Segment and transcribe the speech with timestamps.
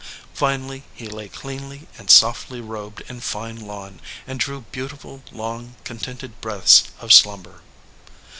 [0.33, 6.41] Finally he lay cleanly and softly robed in fine lawn, and drew beautiful, long, contented
[6.41, 7.61] breaths of slumber.